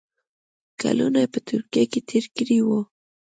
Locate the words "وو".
2.65-2.79